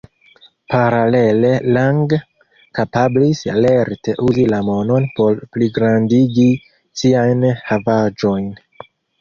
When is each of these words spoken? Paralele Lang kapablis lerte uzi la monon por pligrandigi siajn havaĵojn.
Paralele 0.73 1.51
Lang 1.75 2.09
kapablis 2.79 3.43
lerte 3.65 4.17
uzi 4.29 4.47
la 4.55 4.63
monon 4.71 5.07
por 5.21 5.45
pligrandigi 5.59 6.49
siajn 7.03 7.49
havaĵojn. 7.69 8.53